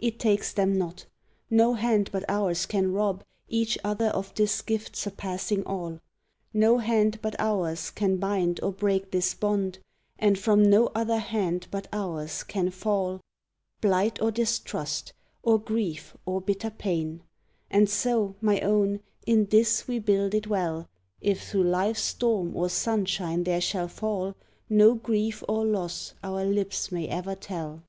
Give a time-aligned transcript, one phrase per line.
[0.00, 1.06] It takes them not
[1.48, 6.00] no hand but ours can rob Each other of this gift surpassing all!
[6.52, 9.78] No hand but ours can bind or break this bond,
[10.18, 13.20] And from no other hand but ours can fall
[13.80, 17.22] Blight or distrust, or grief or bitter pain;
[17.70, 20.88] And so, my own, in this we builded well
[21.20, 24.34] If through life's storm or sunshine there shall fall
[24.68, 27.84] No grief or loss our lips may ever tell!